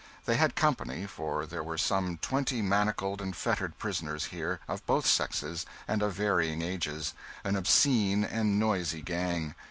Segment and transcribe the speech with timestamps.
[0.25, 5.05] They had company, for there were some twenty manacled and fettered prisoners here, of both
[5.05, 9.53] sexes and of varying ages, an obscene and noisy gang.